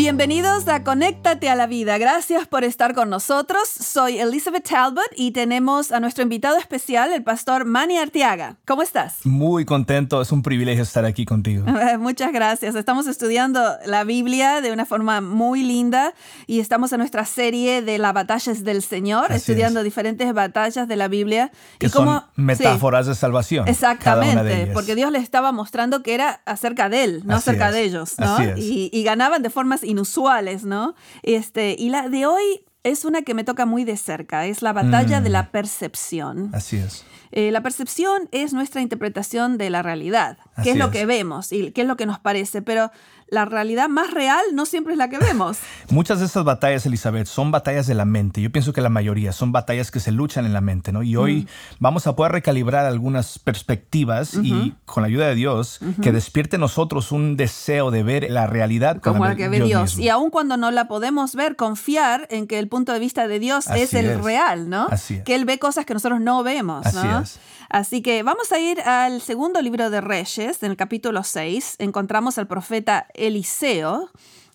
Bienvenidos 0.00 0.68
a 0.68 0.84
Conéctate 0.84 1.48
a 1.48 1.54
la 1.54 1.66
Vida. 1.66 1.96
Gracias 1.96 2.46
por 2.46 2.64
estar 2.64 2.92
con 2.94 3.08
nosotros. 3.08 3.66
Soy 3.66 4.18
Elizabeth 4.18 4.68
Talbot 4.68 5.06
y 5.16 5.30
tenemos 5.30 5.90
a 5.90 6.00
nuestro 6.00 6.22
invitado 6.22 6.58
especial, 6.58 7.10
el 7.14 7.24
pastor 7.24 7.64
Manny 7.64 7.96
Arteaga. 7.96 8.56
¿Cómo 8.66 8.82
estás? 8.82 9.24
Muy 9.24 9.64
contento, 9.64 10.20
es 10.20 10.32
un 10.32 10.42
privilegio 10.42 10.82
estar 10.82 11.06
aquí 11.06 11.24
contigo. 11.24 11.64
Muchas 11.98 12.30
gracias. 12.30 12.74
Estamos 12.74 13.06
estudiando 13.06 13.58
la 13.86 14.04
Biblia 14.04 14.60
de 14.60 14.70
una 14.70 14.84
forma 14.84 15.22
muy 15.22 15.62
linda 15.62 16.12
y 16.46 16.60
estamos 16.60 16.92
en 16.92 16.98
nuestra 16.98 17.24
serie 17.24 17.80
de 17.80 17.96
las 17.96 18.12
batallas 18.12 18.64
del 18.64 18.82
Señor, 18.82 19.32
Así 19.32 19.36
estudiando 19.36 19.80
es. 19.80 19.84
diferentes 19.84 20.30
batallas 20.34 20.88
de 20.88 20.96
la 20.96 21.08
Biblia. 21.08 21.50
Que 21.78 21.86
y 21.86 21.88
son 21.88 22.04
cómo- 22.04 22.24
metáforas 22.36 23.06
de 23.06 23.14
salvación. 23.14 23.66
Exactamente, 23.66 24.68
porque 24.74 24.94
Dios 24.94 25.10
les 25.10 25.22
estaba 25.22 25.52
mostrando 25.52 26.02
que 26.02 26.12
era 26.12 26.42
acerca 26.44 26.90
de 26.90 27.02
Él, 27.04 27.22
no 27.24 27.36
Así 27.36 27.48
acerca 27.48 27.68
es, 27.70 27.74
de 27.74 27.82
ellos, 27.84 28.18
¿no? 28.18 28.36
Y, 28.58 28.90
y 28.92 29.02
ganaban 29.02 29.42
de 29.42 29.48
formas 29.48 29.84
inusuales, 29.86 30.64
¿no? 30.64 30.94
Este, 31.22 31.74
y 31.78 31.88
la 31.90 32.08
de 32.08 32.26
hoy 32.26 32.64
es 32.82 33.04
una 33.04 33.22
que 33.22 33.34
me 33.34 33.42
toca 33.44 33.66
muy 33.66 33.84
de 33.84 33.96
cerca, 33.96 34.46
es 34.46 34.62
la 34.62 34.72
batalla 34.72 35.20
Mm. 35.20 35.24
de 35.24 35.30
la 35.30 35.50
percepción. 35.50 36.50
Así 36.52 36.76
es. 36.76 37.04
Eh, 37.32 37.50
la 37.50 37.60
percepción 37.60 38.28
es 38.30 38.52
nuestra 38.52 38.80
interpretación 38.80 39.58
de 39.58 39.68
la 39.70 39.82
realidad, 39.82 40.38
Así 40.54 40.64
qué 40.64 40.70
es 40.70 40.76
lo 40.76 40.86
es. 40.86 40.90
que 40.92 41.06
vemos 41.06 41.50
y 41.52 41.72
qué 41.72 41.80
es 41.82 41.86
lo 41.88 41.96
que 41.96 42.06
nos 42.06 42.18
parece, 42.20 42.62
pero 42.62 42.90
la 43.28 43.44
realidad 43.44 43.88
más 43.88 44.12
real 44.12 44.40
no 44.52 44.66
siempre 44.66 44.92
es 44.92 44.98
la 44.98 45.08
que 45.08 45.18
vemos. 45.18 45.58
Muchas 45.90 46.20
de 46.20 46.26
estas 46.26 46.44
batallas, 46.44 46.86
Elizabeth, 46.86 47.26
son 47.26 47.50
batallas 47.50 47.86
de 47.86 47.94
la 47.94 48.04
mente. 48.04 48.40
Yo 48.40 48.50
pienso 48.52 48.72
que 48.72 48.80
la 48.80 48.88
mayoría 48.88 49.32
son 49.32 49.52
batallas 49.52 49.90
que 49.90 50.00
se 50.00 50.12
luchan 50.12 50.46
en 50.46 50.52
la 50.52 50.60
mente, 50.60 50.92
¿no? 50.92 51.02
Y 51.02 51.16
hoy 51.16 51.48
vamos 51.78 52.06
a 52.06 52.14
poder 52.14 52.32
recalibrar 52.32 52.86
algunas 52.86 53.38
perspectivas 53.38 54.34
y 54.34 54.74
con 54.84 55.02
la 55.02 55.08
ayuda 55.08 55.28
de 55.28 55.34
Dios, 55.34 55.80
que 56.02 56.12
despierte 56.12 56.56
en 56.56 56.60
nosotros 56.60 57.12
un 57.12 57.36
deseo 57.36 57.90
de 57.90 58.02
ver 58.02 58.26
la 58.30 58.46
realidad 58.46 59.00
como 59.00 59.24
la 59.24 59.34
que 59.34 59.48
ve 59.48 59.60
Dios. 59.60 59.98
Y 59.98 60.08
aun 60.08 60.30
cuando 60.30 60.56
no 60.56 60.70
la 60.70 60.88
podemos 60.88 61.34
ver, 61.34 61.56
confiar 61.56 62.26
en 62.30 62.46
que 62.46 62.58
el 62.58 62.68
punto 62.68 62.92
de 62.92 62.98
vista 62.98 63.26
de 63.28 63.38
Dios 63.38 63.68
Así 63.68 63.82
es 63.82 63.94
el 63.94 64.06
es. 64.06 64.22
real, 64.22 64.68
¿no? 64.68 64.86
Así 64.90 65.14
es. 65.14 65.24
Que 65.24 65.34
Él 65.34 65.44
ve 65.44 65.58
cosas 65.58 65.84
que 65.84 65.94
nosotros 65.94 66.20
no 66.20 66.42
vemos, 66.42 66.86
Así 66.86 67.06
¿no? 67.06 67.20
es. 67.20 67.38
Así 67.68 68.00
que 68.00 68.22
vamos 68.22 68.52
a 68.52 68.58
ir 68.58 68.80
al 68.82 69.20
segundo 69.20 69.60
libro 69.60 69.90
de 69.90 70.00
Reyes, 70.00 70.62
en 70.62 70.70
el 70.70 70.76
capítulo 70.76 71.24
6. 71.24 71.76
Encontramos 71.78 72.38
al 72.38 72.46
profeta 72.46 73.08
Eliseo. 73.16 74.08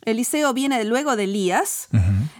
Eliseo 0.05 0.53
viene 0.53 0.83
luego 0.83 1.15
de 1.15 1.25
Elías, 1.25 1.87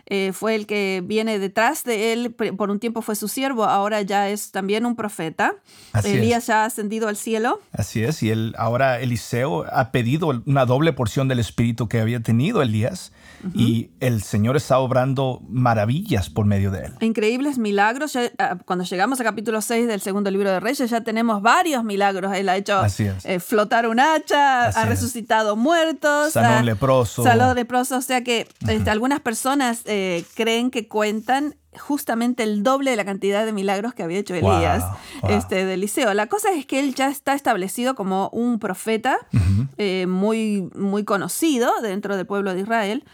eh, 0.07 0.31
fue 0.33 0.55
el 0.55 0.65
que 0.65 1.01
viene 1.05 1.39
detrás 1.39 1.83
de 1.83 2.11
él, 2.13 2.33
por 2.33 2.69
un 2.69 2.79
tiempo 2.79 3.01
fue 3.01 3.15
su 3.15 3.27
siervo, 3.27 3.65
ahora 3.65 4.01
ya 4.01 4.29
es 4.29 4.51
también 4.51 4.85
un 4.85 4.95
profeta. 4.95 5.53
Así 5.93 6.09
es. 6.09 6.15
Elías 6.17 6.47
ya 6.47 6.63
ha 6.63 6.65
ascendido 6.65 7.07
al 7.07 7.15
cielo. 7.17 7.59
Así 7.71 8.03
es, 8.03 8.21
y 8.23 8.29
él, 8.29 8.53
ahora 8.57 8.99
Eliseo 8.99 9.65
ha 9.71 9.91
pedido 9.91 10.41
una 10.45 10.65
doble 10.65 10.91
porción 10.93 11.27
del 11.27 11.39
espíritu 11.39 11.87
que 11.87 11.99
había 12.01 12.19
tenido 12.21 12.61
Elías, 12.61 13.11
y 13.55 13.89
el 13.99 14.21
Señor 14.21 14.55
está 14.55 14.77
obrando 14.77 15.41
maravillas 15.49 16.29
por 16.29 16.45
medio 16.45 16.69
de 16.69 16.85
él. 16.85 16.93
Increíbles 16.99 17.57
milagros. 17.57 18.13
Ya, 18.13 18.31
ah, 18.37 18.57
cuando 18.65 18.85
llegamos 18.85 19.19
al 19.19 19.25
capítulo 19.25 19.61
6 19.61 19.87
del 19.87 19.99
segundo 19.99 20.29
libro 20.29 20.51
de 20.51 20.59
Reyes, 20.59 20.89
ya 20.91 21.01
tenemos 21.01 21.41
varios 21.41 21.83
milagros. 21.83 22.33
Él 22.35 22.49
ha 22.49 22.57
hecho 22.57 22.79
eh, 23.23 23.39
flotar 23.39 23.87
un 23.87 23.99
hacha, 23.99 24.67
Así 24.67 24.77
ha 24.79 24.83
es. 24.83 24.89
resucitado 24.89 25.55
muertos, 25.55 26.33
Sanó 26.33 26.49
ha- 26.55 26.59
un 26.59 26.65
leproso. 26.67 27.23
A 27.51 27.53
un 27.53 27.57
leproso. 27.57 27.97
O 27.97 28.01
sea 28.01 28.23
que 28.23 28.47
este, 28.67 28.89
algunas 28.89 29.19
personas 29.19 29.81
eh, 29.85 30.23
creen 30.35 30.71
que 30.71 30.87
cuentan 30.87 31.55
justamente 31.79 32.43
el 32.43 32.63
doble 32.63 32.91
de 32.91 32.97
la 32.97 33.05
cantidad 33.05 33.45
de 33.45 33.53
milagros 33.53 33.93
que 33.93 34.03
había 34.03 34.19
hecho 34.19 34.35
Elías 34.35 34.83
wow. 35.21 35.31
este, 35.31 35.65
de 35.65 35.75
Eliseo. 35.75 36.13
La 36.13 36.27
cosa 36.27 36.51
es 36.51 36.65
que 36.65 36.79
él 36.79 36.95
ya 36.95 37.07
está 37.07 37.33
establecido 37.33 37.95
como 37.95 38.29
un 38.29 38.59
profeta 38.59 39.17
eh, 39.77 40.05
muy, 40.07 40.69
muy 40.75 41.05
conocido 41.05 41.71
dentro 41.81 42.17
del 42.17 42.25
pueblo 42.25 42.53
de 42.53 42.61
Israel. 42.61 43.05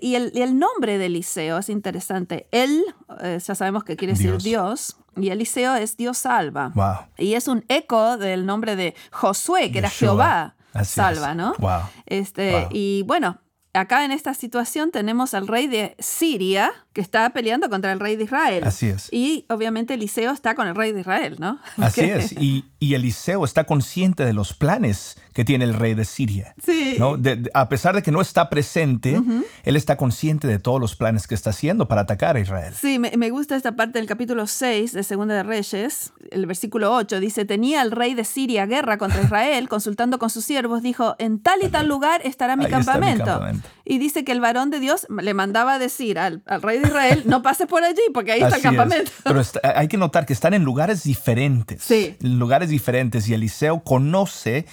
Y 0.00 0.14
el, 0.14 0.32
el 0.34 0.58
nombre 0.58 0.98
de 0.98 1.06
Eliseo 1.06 1.58
es 1.58 1.68
interesante. 1.68 2.48
Él, 2.52 2.82
eh, 3.20 3.38
ya 3.44 3.54
sabemos 3.54 3.84
que 3.84 3.96
quiere 3.96 4.14
decir 4.14 4.38
Dios. 4.38 4.96
Y 5.16 5.28
Eliseo 5.28 5.74
es 5.74 5.96
Dios 5.96 6.18
salva. 6.18 6.72
Wow. 6.74 6.94
Y 7.18 7.34
es 7.34 7.48
un 7.48 7.64
eco 7.68 8.16
del 8.16 8.46
nombre 8.46 8.76
de 8.76 8.94
Josué, 9.10 9.70
que 9.70 9.78
era. 9.78 9.90
Jehová 9.90 10.54
Así 10.72 10.94
salva, 10.94 11.32
es. 11.32 11.36
¿no? 11.36 11.54
Wow. 11.58 11.80
Este. 12.06 12.68
Y 12.70 13.02
bueno, 13.06 13.38
acá 13.72 14.04
en 14.04 14.10
esta 14.12 14.34
situación 14.34 14.90
tenemos 14.90 15.34
al 15.34 15.46
rey 15.46 15.66
de 15.66 15.94
Siria 15.98 16.72
que 16.92 17.00
está 17.00 17.30
peleando 17.30 17.70
contra 17.70 17.92
el 17.92 18.00
rey 18.00 18.16
de 18.16 18.24
Israel. 18.24 18.64
Así 18.64 18.86
es. 18.88 19.08
Y 19.12 19.44
obviamente 19.48 19.94
Eliseo 19.94 20.32
está 20.32 20.56
con 20.56 20.66
el 20.66 20.74
rey 20.74 20.90
de 20.92 21.00
Israel, 21.00 21.36
¿no? 21.38 21.58
Así 21.76 22.00
es, 22.00 22.32
y, 22.32 22.64
y 22.80 22.94
Eliseo 22.94 23.44
está 23.44 23.64
consciente 23.64 24.24
de 24.24 24.32
los 24.32 24.54
planes 24.54 25.16
que 25.32 25.44
tiene 25.44 25.64
el 25.64 25.74
rey 25.74 25.94
de 25.94 26.04
Siria. 26.04 26.54
Sí. 26.64 26.96
¿no? 26.98 27.16
De- 27.16 27.36
de- 27.36 27.50
a 27.54 27.68
pesar 27.68 27.94
de 27.94 28.02
que 28.02 28.10
no 28.10 28.20
está 28.20 28.50
presente, 28.50 29.20
él 29.62 29.76
está 29.76 29.96
consciente 29.96 30.48
de 30.48 30.58
todos 30.58 30.80
los 30.80 30.96
planes 30.96 31.28
que 31.28 31.36
está 31.36 31.50
haciendo 31.50 31.86
para 31.86 32.00
atacar 32.00 32.36
a 32.36 32.40
Israel. 32.40 32.74
Sí, 32.78 32.98
me, 32.98 33.12
me 33.16 33.30
gusta 33.30 33.54
esta 33.54 33.76
parte 33.76 33.98
del 34.00 34.08
capítulo 34.08 34.48
6 34.48 34.92
de 34.92 35.02
Segunda 35.04 35.34
de 35.36 35.42
Reyes, 35.44 36.12
el 36.32 36.46
versículo 36.46 36.92
8, 36.94 37.20
dice, 37.20 37.44
tenía 37.44 37.82
el 37.82 37.92
rey 37.92 38.14
de 38.14 38.24
Siria 38.24 38.66
guerra 38.66 38.98
contra 38.98 39.22
Israel, 39.22 39.68
consultando 39.68 40.18
con 40.18 40.28
sus 40.30 40.44
siervos, 40.44 40.82
dijo, 40.82 41.14
en 41.20 41.38
tal 41.40 41.62
y 41.62 41.68
tal 41.68 41.86
lugar 41.86 42.20
estará 42.24 42.56
mi, 42.56 42.64
Ahí 42.64 42.72
está 42.72 42.98
mi 42.98 43.06
campamento. 43.06 43.59
Y 43.84 43.98
dice 43.98 44.24
que 44.24 44.32
el 44.32 44.40
varón 44.40 44.70
de 44.70 44.78
Dios 44.80 45.06
le 45.10 45.34
mandaba 45.34 45.74
a 45.74 45.78
decir 45.78 46.18
al, 46.18 46.42
al 46.46 46.62
rey 46.62 46.78
de 46.78 46.88
Israel, 46.88 47.22
no 47.26 47.42
pases 47.42 47.66
por 47.66 47.82
allí, 47.82 48.00
porque 48.14 48.32
ahí 48.32 48.40
está 48.40 48.54
el 48.56 48.60
es. 48.60 48.62
campamento. 48.62 49.10
Pero 49.24 49.40
está- 49.40 49.60
hay 49.76 49.88
que 49.88 49.96
notar 49.96 50.26
que 50.26 50.32
están 50.32 50.54
en 50.54 50.62
lugares 50.64 51.02
diferentes. 51.02 51.82
Sí. 51.82 52.16
En 52.22 52.38
lugares 52.38 52.68
diferentes 52.68 53.28
y 53.28 53.34
Eliseo 53.34 53.80
conoce 53.80 54.66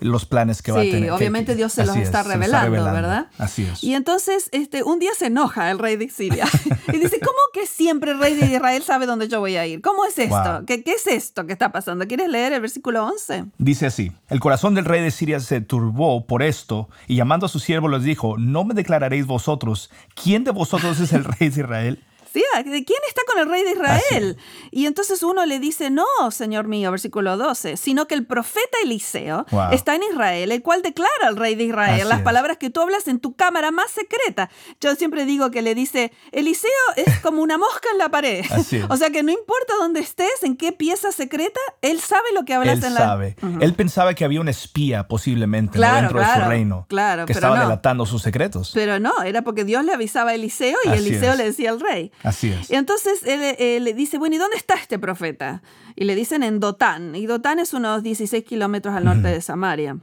los 0.00 0.24
planes 0.26 0.62
que 0.62 0.72
va 0.72 0.80
a 0.80 0.82
Sí, 0.82 0.90
tener. 0.90 1.04
que- 1.06 1.12
obviamente 1.12 1.54
Dios 1.54 1.72
se 1.72 1.84
los 1.84 1.96
es, 1.96 2.02
está 2.02 2.22
se 2.22 2.30
revelando, 2.30 2.70
¿verdad? 2.84 3.26
Así 3.38 3.64
es. 3.64 3.82
Y 3.84 3.94
entonces, 3.94 4.48
este, 4.52 4.82
un 4.82 4.98
día 4.98 5.10
se 5.18 5.26
enoja 5.26 5.70
el 5.70 5.78
rey 5.78 5.96
de 5.96 6.08
Siria 6.08 6.46
y 6.92 6.98
dice, 6.98 7.18
¿cómo 7.20 7.38
que 7.52 7.66
siempre 7.66 8.12
el 8.12 8.18
rey 8.18 8.34
de 8.34 8.46
Israel 8.46 8.82
sabe 8.82 9.06
dónde 9.06 9.28
yo 9.28 9.40
voy 9.40 9.56
a 9.56 9.66
ir? 9.66 9.80
¿Cómo 9.80 10.04
es 10.04 10.18
esto? 10.18 10.34
Wow. 10.34 10.64
¿Qué, 10.66 10.82
qué 10.82 10.92
es 10.92 11.06
esto 11.06 11.46
que 11.46 11.52
está 11.52 11.72
pasando? 11.72 12.06
¿Quieres 12.06 12.28
leer 12.28 12.52
el 12.52 12.60
versículo 12.60 13.04
11? 13.06 13.44
Dice 13.58 13.86
así, 13.86 14.12
el 14.30 14.40
corazón 14.40 14.74
del 14.74 14.84
rey 14.84 15.02
de 15.02 15.10
Siria 15.10 15.40
se 15.40 15.60
turbó 15.60 16.26
por 16.26 16.42
esto 16.42 16.88
y 17.06 17.16
llamando 17.16 17.46
a 17.46 17.48
sus 17.48 17.62
siervos 17.62 17.90
les 17.90 18.02
dijo, 18.02 18.31
no 18.38 18.64
me 18.64 18.74
declararéis 18.74 19.26
vosotros, 19.26 19.90
¿quién 20.14 20.44
de 20.44 20.50
vosotros 20.50 21.00
es 21.00 21.12
el 21.12 21.24
rey 21.24 21.48
de 21.48 21.60
Israel? 21.60 22.04
Sí, 22.32 22.42
¿de 22.56 22.84
quién 22.84 22.98
está 23.08 23.22
con 23.26 23.38
el 23.40 23.48
rey 23.48 23.62
de 23.64 23.72
Israel? 23.72 24.36
Y 24.70 24.86
entonces 24.86 25.22
uno 25.22 25.44
le 25.44 25.58
dice, 25.60 25.90
no, 25.90 26.04
señor 26.30 26.66
mío, 26.66 26.90
versículo 26.90 27.36
12, 27.36 27.76
sino 27.76 28.06
que 28.06 28.14
el 28.14 28.26
profeta 28.26 28.78
Eliseo 28.82 29.44
Wow. 29.50 29.72
está 29.72 29.94
en 29.94 30.02
Israel, 30.10 30.50
el 30.52 30.62
cual 30.62 30.82
declara 30.82 31.10
al 31.26 31.36
rey 31.36 31.54
de 31.54 31.64
Israel 31.64 32.00
Así 32.00 32.08
las 32.08 32.18
es. 32.18 32.24
palabras 32.24 32.56
que 32.56 32.70
tú 32.70 32.80
hablas 32.80 33.06
en 33.08 33.18
tu 33.20 33.34
cámara 33.34 33.70
más 33.70 33.90
secreta. 33.90 34.48
Yo 34.80 34.94
siempre 34.94 35.24
digo 35.26 35.50
que 35.50 35.60
le 35.62 35.74
dice, 35.74 36.12
Eliseo 36.30 36.70
es 36.96 37.18
como 37.20 37.42
una 37.42 37.58
mosca 37.58 37.88
en 37.92 37.98
la 37.98 38.08
pared. 38.08 38.44
O 38.88 38.96
sea 38.96 39.10
que 39.10 39.22
no 39.22 39.30
importa 39.32 39.74
dónde 39.78 40.00
estés, 40.00 40.42
en 40.42 40.56
qué 40.56 40.72
pieza 40.72 41.12
secreta, 41.12 41.60
él 41.82 42.00
sabe 42.00 42.24
lo 42.34 42.44
que 42.44 42.54
hablas 42.54 42.78
Él 42.78 42.84
en 42.84 42.94
la... 42.94 43.00
sabe. 43.00 43.36
Él 43.60 43.74
pensaba 43.74 44.14
que 44.14 44.24
había 44.24 44.40
un 44.40 44.48
espía 44.48 45.06
posiblemente. 45.08 45.76
Claro, 45.76 46.00
dentro 46.02 46.18
de 46.20 46.24
claro, 46.24 46.44
su 46.44 46.48
reino 46.50 46.86
claro, 46.88 47.26
que 47.26 47.32
estaba 47.32 47.56
no. 47.56 47.62
delatando 47.62 48.06
sus 48.06 48.22
secretos. 48.22 48.70
Pero 48.74 48.98
no, 48.98 49.22
era 49.22 49.42
porque 49.42 49.64
Dios 49.64 49.84
le 49.84 49.92
avisaba 49.92 50.30
a 50.30 50.34
Eliseo 50.34 50.78
y 50.84 50.88
Así 50.88 50.98
Eliseo 50.98 51.32
es. 51.32 51.38
le 51.38 51.44
decía 51.44 51.70
al 51.70 51.80
rey. 51.80 52.12
Así 52.22 52.50
es. 52.50 52.70
Y 52.70 52.74
entonces 52.76 53.22
él, 53.24 53.40
eh, 53.58 53.80
le 53.80 53.94
dice, 53.94 54.18
bueno, 54.18 54.36
¿y 54.36 54.38
dónde 54.38 54.56
está 54.56 54.74
este 54.74 54.98
profeta? 54.98 55.62
Y 55.96 56.04
le 56.04 56.14
dicen 56.14 56.42
en 56.42 56.60
Dotán. 56.60 57.14
Y 57.16 57.26
Dotán 57.26 57.58
es 57.58 57.72
unos 57.74 58.02
16 58.02 58.44
kilómetros 58.44 58.94
al 58.94 59.04
norte 59.04 59.28
de 59.28 59.40
Samaria. 59.40 59.96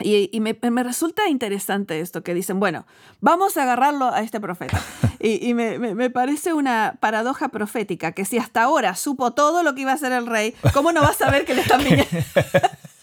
Y, 0.00 0.28
y 0.32 0.40
me, 0.40 0.58
me 0.70 0.82
resulta 0.82 1.28
interesante 1.28 2.00
esto 2.00 2.24
que 2.24 2.34
dicen, 2.34 2.58
bueno, 2.58 2.84
vamos 3.20 3.56
a 3.56 3.62
agarrarlo 3.62 4.06
a 4.12 4.20
este 4.22 4.40
profeta. 4.40 4.80
Y, 5.20 5.48
y 5.48 5.54
me, 5.54 5.78
me- 5.78 5.94
me 5.94 6.10
parece 6.10 6.52
una 6.52 6.96
paradoja 7.00 7.48
profética, 7.48 8.12
que 8.12 8.26
si 8.26 8.36
hasta 8.36 8.62
ahora 8.64 8.94
supo 8.94 9.30
todo 9.30 9.62
lo 9.62 9.74
que 9.74 9.80
iba 9.82 9.92
a 9.92 9.94
hacer 9.94 10.12
el 10.12 10.26
rey, 10.26 10.54
¿cómo 10.74 10.92
no 10.92 11.00
va 11.00 11.08
a 11.08 11.12
saber 11.14 11.46
que 11.46 11.54
le 11.54 11.62
están 11.62 11.82
viniendo? 11.82 12.04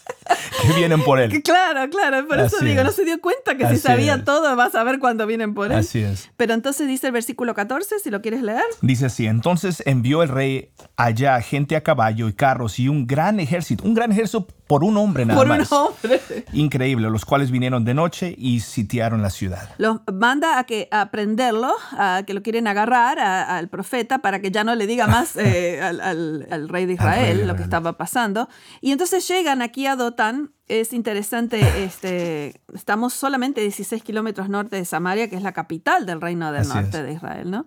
que 0.62 0.72
vienen 0.74 1.02
por 1.02 1.20
él. 1.20 1.42
Claro, 1.52 1.90
claro, 1.90 2.26
por 2.28 2.38
eso 2.38 2.58
digo, 2.60 2.80
es. 2.80 2.84
no 2.84 2.92
se 2.92 3.04
dio 3.04 3.20
cuenta 3.20 3.56
que 3.56 3.66
si 3.68 3.76
sabía 3.78 4.14
es. 4.14 4.24
todo 4.24 4.54
vas 4.56 4.74
a 4.74 4.84
ver 4.84 4.98
cuando 4.98 5.26
vienen 5.26 5.54
por 5.54 5.72
él. 5.72 5.78
Así 5.78 6.00
es. 6.00 6.30
Pero 6.36 6.54
entonces 6.54 6.86
dice 6.86 7.08
el 7.08 7.12
versículo 7.12 7.54
14, 7.54 7.98
si 7.98 8.10
lo 8.10 8.22
quieres 8.22 8.42
leer. 8.42 8.62
Dice 8.80 9.06
así, 9.06 9.26
entonces 9.26 9.82
envió 9.86 10.22
el 10.22 10.28
rey 10.28 10.70
allá 10.96 11.40
gente 11.40 11.76
a 11.76 11.82
caballo 11.82 12.28
y 12.28 12.32
carros 12.32 12.78
y 12.78 12.88
un 12.88 13.06
gran 13.06 13.40
ejército, 13.40 13.84
un 13.84 13.94
gran 13.94 14.12
ejército 14.12 14.46
por 14.72 14.84
un 14.84 14.96
hombre 14.96 15.26
nada 15.26 15.38
por 15.38 15.50
un 15.50 15.58
más. 15.58 15.70
hombre. 15.70 16.18
Increíble, 16.54 17.10
los 17.10 17.26
cuales 17.26 17.50
vinieron 17.50 17.84
de 17.84 17.92
noche 17.92 18.34
y 18.38 18.60
sitiaron 18.60 19.20
la 19.20 19.28
ciudad. 19.28 19.68
Los 19.76 20.00
manda 20.10 20.58
a 20.58 20.64
que 20.64 20.88
a 20.90 21.10
prenderlo, 21.10 21.74
a 21.92 22.22
que 22.26 22.32
lo 22.32 22.42
quieren 22.42 22.66
agarrar 22.66 23.18
al 23.18 23.68
profeta 23.68 24.20
para 24.20 24.40
que 24.40 24.50
ya 24.50 24.64
no 24.64 24.74
le 24.74 24.86
diga 24.86 25.06
más 25.06 25.36
eh, 25.36 25.80
al, 25.82 26.00
al- 26.00 26.46
al 26.50 26.68
rey 26.70 26.86
de 26.86 26.92
rey 26.92 26.94
Israel 26.94 27.38
de 27.38 27.46
lo 27.46 27.54
que 27.56 27.62
estaba 27.62 27.98
pasando. 27.98 28.48
Y 28.80 28.92
entonces 28.92 29.28
llegan 29.28 29.60
aquí 29.60 29.86
a 29.86 29.94
Dotán. 29.96 30.52
Es 30.80 30.94
interesante, 30.94 31.84
este, 31.84 32.62
estamos 32.72 33.12
solamente 33.12 33.60
16 33.60 34.02
kilómetros 34.02 34.48
norte 34.48 34.76
de 34.76 34.86
Samaria, 34.86 35.28
que 35.28 35.36
es 35.36 35.42
la 35.42 35.52
capital 35.52 36.06
del 36.06 36.18
reino 36.18 36.50
del 36.50 36.62
Así 36.62 36.70
norte 36.70 37.00
es. 37.00 37.04
de 37.04 37.12
Israel, 37.12 37.50
¿no? 37.50 37.66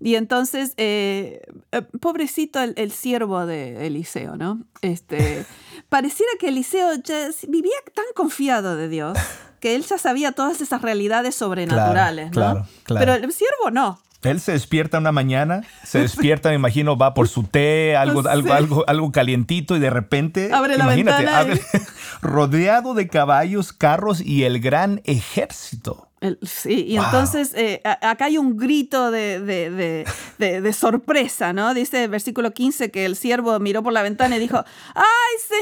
Y 0.00 0.14
entonces, 0.14 0.72
eh, 0.78 1.42
eh, 1.72 1.82
pobrecito 2.00 2.60
el, 2.60 2.72
el 2.78 2.90
siervo 2.90 3.44
de 3.44 3.86
Eliseo, 3.86 4.36
¿no? 4.36 4.62
Este, 4.80 5.44
pareciera 5.90 6.32
que 6.40 6.48
Eliseo 6.48 6.94
ya 7.04 7.28
vivía 7.48 7.76
tan 7.94 8.06
confiado 8.14 8.76
de 8.76 8.88
Dios 8.88 9.18
que 9.60 9.74
él 9.74 9.84
ya 9.84 9.98
sabía 9.98 10.32
todas 10.32 10.62
esas 10.62 10.80
realidades 10.80 11.34
sobrenaturales, 11.34 12.28
¿no? 12.28 12.32
claro, 12.32 12.66
claro. 12.84 13.00
Pero 13.00 13.26
el 13.26 13.32
siervo 13.32 13.70
no. 13.70 14.00
Él 14.24 14.40
se 14.40 14.52
despierta 14.52 14.98
una 14.98 15.12
mañana, 15.12 15.62
se 15.84 16.00
despierta, 16.02 16.48
me 16.48 16.56
imagino, 16.56 16.96
va 16.96 17.14
por 17.14 17.28
su 17.28 17.44
té, 17.44 17.96
algo, 17.96 18.28
algo, 18.28 18.52
algo, 18.52 18.84
algo 18.88 19.12
calientito 19.12 19.76
y 19.76 19.78
de 19.80 19.90
repente, 19.90 20.50
Abre 20.52 20.76
la 20.76 20.84
imagínate, 20.84 21.24
ventana 21.24 21.54
y- 21.54 21.78
rodeado 22.20 22.94
de 22.94 23.06
caballos, 23.08 23.72
carros 23.72 24.20
y 24.20 24.44
el 24.44 24.60
gran 24.60 25.00
ejército. 25.04 26.07
El- 26.20 26.38
sí, 26.42 26.84
y 26.88 26.96
Wow. 26.96 27.04
entonces 27.06 27.52
eh, 27.54 27.80
acá 27.84 28.24
hay 28.26 28.38
un 28.38 28.56
grito 28.56 29.10
de, 29.10 29.38
de- 29.40 30.04
de- 30.38 30.60
de- 30.60 30.72
sorpresa, 30.72 31.52
¿no? 31.52 31.74
Dice 31.74 32.04
el 32.04 32.10
versículo 32.10 32.52
15 32.52 32.90
que 32.90 33.04
el 33.04 33.14
siervo 33.16 33.58
miró 33.60 33.82
por 33.82 33.92
la 33.92 34.02
ventana 34.02 34.36
y 34.36 34.40
dijo, 34.40 34.62
¡ay, 34.94 35.04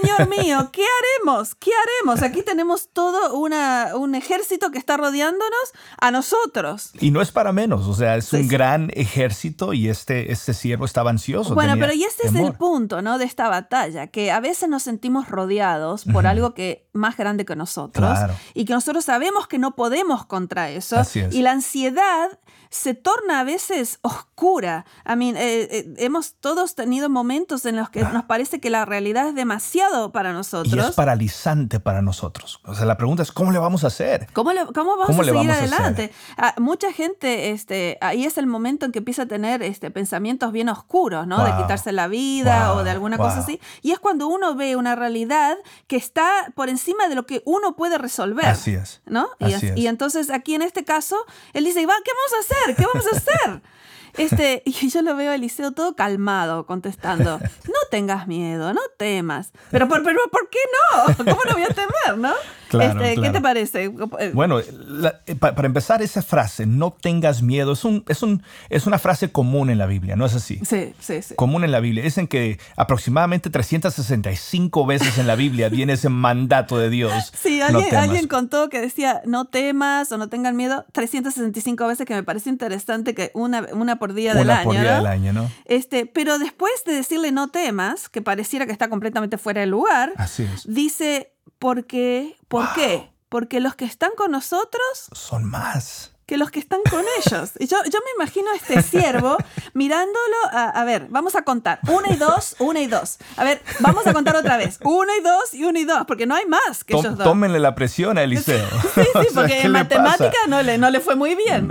Señor 0.03 0.29
mío! 0.29 0.70
¿Qué 0.73 0.82
haremos? 0.82 1.55
¿Qué 1.55 1.70
haremos? 2.00 2.23
Aquí 2.23 2.43
tenemos 2.43 2.88
todo 2.93 3.35
una, 3.38 3.93
un 3.97 4.14
ejército 4.14 4.70
que 4.70 4.79
está 4.79 4.97
rodeándonos 4.97 5.73
a 6.00 6.11
nosotros. 6.11 6.91
Y 7.00 7.11
no 7.11 7.20
es 7.20 7.32
para 7.32 7.52
menos, 7.52 7.87
o 7.87 7.94
sea, 7.94 8.17
es 8.17 8.26
Sí, 8.26 8.37
un 8.37 8.43
sí. 8.44 8.49
gran 8.49 8.91
ejército 8.94 9.73
y 9.73 9.88
este, 9.88 10.32
este 10.32 10.55
siervo 10.55 10.85
estaba 10.85 11.11
ansioso. 11.11 11.55
Bueno, 11.55 11.75
pero 11.79 11.93
y 11.93 12.05
este 12.05 12.25
es 12.29 12.31
el 12.35 12.37
temor. 12.41 12.56
punto, 12.56 13.02
¿no? 13.02 13.19
De 13.19 13.25
esta 13.25 13.49
batalla, 13.49 14.06
que 14.09 14.31
a 14.31 14.41
veces 14.41 14.69
nos 14.69 14.82
sentimos 14.82 15.29
rodeados 15.29 16.05
por 16.05 16.26
algo 16.26 16.55
que 16.55 16.86
más 16.96 17.16
grande 17.16 17.44
que 17.44 17.56
nosotros 17.56 18.06
Claro. 18.19 18.34
y 18.54 18.64
que 18.64 18.72
nosotros 18.72 19.04
sabemos 19.04 19.46
que 19.48 19.58
no 19.58 19.75
podemos 19.76 20.25
contra 20.26 20.70
eso 20.70 20.98
Así 20.98 21.20
es. 21.20 21.34
y 21.34 21.43
la 21.43 21.52
ansiedad 21.52 22.38
se 22.69 22.94
torna 22.94 23.40
a 23.40 23.44
veces 23.44 23.98
oscura. 24.02 24.84
I 25.08 25.14
mean, 25.16 25.37
eh, 25.37 25.69
eh, 25.70 25.94
hemos 25.98 26.34
todos 26.34 26.75
tenido 26.75 27.08
momentos 27.08 27.64
en 27.64 27.76
los 27.76 27.88
que 27.90 28.02
nos 28.02 28.25
parece 28.25 28.60
que 28.60 28.70
la 28.70 28.84
realidad 28.84 29.28
es 29.28 29.34
demasiado 29.34 30.10
para 30.12 30.31
Y 30.31 30.32
es 30.32 30.37
nosotros. 30.37 30.94
paralizante 30.96 31.78
para 31.81 32.02
nosotros. 32.02 32.60
O 32.64 32.75
sea, 32.75 32.84
la 32.84 32.96
pregunta 32.96 33.22
es, 33.22 33.31
¿cómo 33.32 33.52
le 33.52 33.58
vamos 33.58 33.84
a 33.84 33.87
hacer? 33.87 34.26
¿Cómo, 34.32 34.52
le- 34.52 34.66
cómo 34.66 34.90
vamos 34.96 35.06
¿Cómo 35.06 35.22
a 35.22 35.25
seguir 35.25 35.34
vamos 35.49 35.56
a 35.56 35.58
adelante? 35.58 36.12
Ah, 36.37 36.54
mucha 36.58 36.92
gente, 36.92 37.50
este, 37.52 37.99
ahí 38.00 38.25
es 38.25 38.37
el 38.37 38.46
momento 38.46 38.84
en 38.84 38.92
que 38.92 38.99
empieza 38.99 39.22
a 39.22 39.26
tener 39.26 39.62
este, 39.62 39.90
pensamientos 39.92 40.50
bien 40.52 40.69
oscuros, 40.69 41.26
¿no? 41.26 41.44
De 41.44 41.52
Wow. 41.52 41.62
quitarse 41.62 41.92
la 41.92 42.08
vida 42.08 42.72
Wow. 42.72 42.81
o 42.81 42.84
de 42.84 42.90
alguna 42.90 43.16
cosa 43.16 43.37
Wow. 43.37 43.42
así. 43.44 43.60
Y 43.82 43.92
es 43.92 44.00
cuando 44.00 44.26
uno 44.26 44.54
ve 44.56 44.75
una 44.76 44.96
realidad 44.96 45.56
que 45.87 45.96
está 45.96 46.28
por 46.54 46.69
encima 46.69 46.86
de 47.09 47.15
lo 47.15 47.27
que 47.27 47.43
uno 47.44 47.77
puede 47.77 47.99
resolver. 47.99 48.47
Así 48.47 48.75
es. 48.75 49.00
¿No? 49.06 49.29
Y, 49.38 49.53
Así 49.53 49.67
es- 49.67 49.73
es. 49.73 49.77
y 49.79 49.87
entonces 49.87 50.31
aquí 50.31 50.55
en 50.55 50.62
este 50.62 50.85
caso, 50.85 51.17
él 51.53 51.65
dice, 51.65 51.85
"Va, 51.87 51.94
¿qué 52.05 52.11
vamos 52.12 52.33
a 52.35 52.41
hacer? 52.65 52.77
¿Qué 52.77 52.85
vamos 52.87 53.06
a 53.06 53.17
hacer? 53.17 53.62
Este, 54.19 54.62
y 54.65 54.73
yo 54.88 55.03
lo 55.03 55.15
veo 55.15 55.31
a 55.31 55.35
Eliseo 55.35 55.73
todo 55.73 55.94
calmado, 55.94 56.65
contestando, 56.65 57.38
no 57.38 57.75
tengas 57.91 58.27
miedo, 58.27 58.73
no 58.73 58.81
temas. 58.97 59.53
Pero, 59.71 59.88
por- 59.88 60.03
pero 60.03 60.19
¿por 60.33 60.49
qué 60.49 60.59
no? 60.97 61.15
¿Cómo 61.19 61.43
no 61.44 61.53
voy 61.53 61.65
a 61.65 61.69
temer, 61.69 62.17
no? 62.17 62.33
Claro, 62.68 63.00
Este, 63.00 63.14
¿Qué 63.14 63.20
claro. 63.20 63.32
te 63.32 63.40
parece? 63.40 63.84
Eh, 63.84 64.30
Bueno, 64.34 64.60
la- 64.88 65.20
eh, 65.26 65.34
pa- 65.36 65.54
para 65.54 65.66
empezar, 65.66 66.02
esa 66.02 66.22
frase, 66.22 66.66
no 66.66 66.90
tengas 66.92 67.42
miedo, 67.42 67.72
es, 67.72 67.84
un, 67.84 68.04
es, 68.08 68.22
un, 68.22 68.42
es 68.70 68.86
una 68.86 68.98
frase 68.98 69.30
común 69.30 69.70
en 69.70 69.78
la 69.78 69.86
Biblia, 69.86 70.16
¿no 70.16 70.26
es 70.26 70.34
así? 70.34 70.60
Sí, 70.64 70.92
sí, 70.98 71.22
sí. 71.22 71.34
Común 71.36 71.64
en 71.64 71.72
la 71.72 71.80
Biblia. 71.80 72.02
Dicen 72.02 72.26
que 72.26 72.58
aproximadamente 72.76 73.50
365 73.50 74.86
veces 74.86 75.18
en 75.18 75.26
la 75.26 75.36
Biblia 75.36 75.68
viene 75.68 75.94
ese 75.94 76.08
mandato 76.08 76.78
de 76.78 76.90
Dios. 76.90 77.32
Sí, 77.46 77.60
alguien, 77.60 78.26
contó 78.28 78.68
que 78.68 78.80
decía 78.80 79.22
no 79.24 79.44
temas 79.46 80.10
o 80.10 80.18
no 80.18 80.28
tengan 80.28 80.56
miedo 80.56 80.84
365 80.92 81.86
veces, 81.86 82.06
que 82.06 82.14
me 82.14 82.22
parece 82.22 82.50
interesante 82.50 83.14
que 83.14 83.30
una, 83.34 83.66
una 83.72 83.96
por 83.98 84.14
día 84.14 84.34
del 84.34 84.44
Una 84.46 84.56
año. 84.58 84.64
por 84.64 84.72
día 84.80 84.90
¿no? 84.90 84.96
del 84.96 85.06
año, 85.06 85.32
¿no? 85.32 85.50
Este, 85.64 86.06
pero 86.06 86.38
después 86.38 86.72
de 86.86 86.94
decirle 86.94 87.30
no 87.32 87.48
temas, 87.48 88.08
que 88.08 88.22
pareciera 88.22 88.66
que 88.66 88.72
está 88.72 88.88
completamente 88.88 89.38
fuera 89.38 89.60
de 89.60 89.66
lugar, 89.66 90.12
Así 90.16 90.42
es. 90.42 90.64
dice, 90.66 91.32
¿por 91.58 91.87
qué? 91.87 92.37
¿Por 92.49 92.73
qué? 92.75 93.11
Porque 93.29 93.61
los 93.61 93.75
que 93.75 93.85
están 93.85 94.11
con 94.17 94.31
nosotros 94.31 95.08
Son 95.12 95.44
más. 95.44 96.12
que 96.26 96.37
los 96.38 96.50
que 96.53 96.61
están 96.61 96.81
con 96.88 97.05
ellos. 97.25 97.53
Y 97.58 97.67
yo, 97.67 97.76
yo 97.85 97.99
me 98.05 98.11
imagino 98.23 98.50
a 98.53 98.55
este 98.56 98.82
siervo 98.82 99.37
mirándolo. 99.75 100.37
A, 100.53 100.69
a 100.70 100.85
ver, 100.85 101.08
vamos 101.11 101.35
a 101.35 101.43
contar. 101.43 101.81
Una 101.88 102.11
y 102.12 102.17
dos, 102.17 102.55
una 102.61 102.81
y 102.81 102.87
dos. 102.87 103.19
A 103.37 103.43
ver, 103.44 103.62
vamos 103.81 104.06
a 104.06 104.12
contar 104.12 104.37
otra 104.37 104.56
vez. 104.56 104.79
Una 104.85 105.17
y 105.17 105.23
dos 105.23 105.55
y 105.55 105.64
una 105.64 105.79
y 105.81 105.85
dos, 105.85 106.05
porque 106.06 106.25
no 106.26 106.35
hay 106.37 106.47
más 106.47 106.85
que 106.85 106.94
Tom- 106.94 107.05
ellos 107.05 107.19
dos. 107.19 107.25
tómenle 107.25 107.59
la 107.59 107.75
presión 107.75 108.17
a 108.17 108.23
Eliseo. 108.23 108.67
Sí, 108.94 109.00
sí, 109.23 109.29
porque 109.35 109.55
¿qué 109.55 109.62
en 109.62 109.73
matemática 109.73 110.31
pasa? 110.31 110.47
no 110.49 110.62
le, 110.62 110.79
no 110.79 110.91
le 110.91 111.00
fue 111.00 111.17
muy 111.17 111.35
bien. 111.35 111.69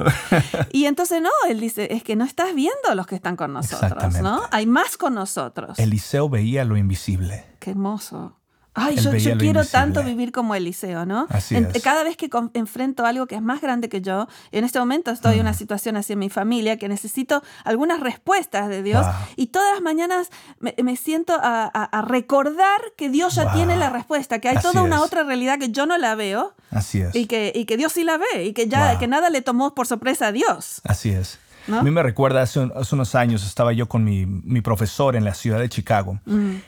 Y 0.71 0.85
entonces 0.85 1.21
no, 1.21 1.29
él 1.49 1.59
dice, 1.61 1.87
es 1.93 2.03
que 2.03 2.15
no 2.17 2.25
estás 2.25 2.53
viendo 2.53 2.93
los 2.95 3.07
que 3.07 3.15
están 3.15 3.35
con 3.37 3.53
nosotros. 3.53 4.15
¿no? 4.21 4.43
Hay 4.51 4.65
más 4.67 4.97
con 4.97 5.13
nosotros. 5.15 5.79
Eliseo 5.79 6.29
veía 6.29 6.63
lo 6.65 6.75
invisible. 6.77 7.45
Qué 7.59 7.71
hermoso. 7.71 8.37
Ay, 8.77 8.97
yo, 8.97 9.13
yo 9.15 9.37
quiero 9.37 9.63
tanto 9.65 10.03
vivir 10.03 10.31
como 10.31 10.53
Eliseo, 10.53 11.05
¿no? 11.05 11.27
Así 11.29 11.55
En- 11.55 11.69
es. 11.73 11.81
Cada 11.81 12.03
vez 12.03 12.17
que 12.17 12.29
con- 12.29 12.51
enfrento 12.53 13.05
algo 13.05 13.25
que 13.25 13.35
es 13.35 13.41
más 13.41 13.61
grande 13.61 13.87
que 13.89 14.01
yo, 14.01 14.27
en 14.51 14.63
este 14.65 14.79
momento 14.79 15.11
estoy 15.11 15.35
en 15.35 15.41
una 15.41 15.53
situación 15.53 15.95
así 15.97 16.13
en 16.13 16.19
mi 16.19 16.29
familia 16.29 16.77
que 16.77 16.89
necesito 16.89 17.41
algunas 17.63 17.99
respuestas 18.01 18.67
de 18.67 18.83
Dios 18.83 19.05
Wow. 19.05 19.13
y 19.37 19.47
todas 19.47 19.73
las 19.73 19.81
mañanas 19.81 20.29
me, 20.59 20.75
me 20.83 20.95
siento 20.97 21.33
a, 21.41 21.63
a- 21.73 21.83
a 21.85 22.01
recordar 22.01 22.81
que 22.97 23.09
Dios 23.09 23.35
ya 23.35 23.45
Wow. 23.45 23.53
tiene 23.53 23.77
la 23.77 23.89
respuesta, 23.89 24.39
que 24.39 24.49
hay 24.49 24.57
Así 24.57 24.67
toda 24.67 24.83
una 24.83 24.97
es. 24.97 25.01
otra 25.03 25.23
realidad 25.23 25.57
que 25.57 25.69
yo 25.71 25.85
no 25.85 25.97
la 25.97 26.15
veo 26.15 26.53
Así 26.71 26.99
es. 27.01 27.15
y 27.15 27.27
que, 27.27 27.53
y 27.55 27.65
que 27.65 27.77
Dios 27.77 27.93
sí 27.93 28.03
la 28.03 28.17
ve 28.17 28.43
y 28.43 28.53
que 28.53 28.67
ya 28.67 28.91
Wow. 28.91 28.99
que 28.99 29.07
nada 29.07 29.29
le 29.29 29.41
tomó 29.41 29.73
por 29.73 29.87
sorpresa 29.87 30.27
a 30.27 30.31
Dios. 30.33 30.81
Así 30.83 31.11
es. 31.11 31.39
¿No? 31.67 31.79
A 31.79 31.83
mí 31.83 31.91
me 31.91 32.03
recuerda, 32.03 32.41
hace, 32.41 32.59
un- 32.59 32.71
hace 32.75 32.93
unos 32.95 33.15
años 33.15 33.45
estaba 33.45 33.73
yo 33.73 33.87
con 33.87 34.03
mi, 34.03 34.25
mi 34.25 34.61
profesor 34.61 35.15
en 35.15 35.23
la 35.23 35.33
ciudad 35.33 35.59
de 35.59 35.69
Chicago. 35.69 36.19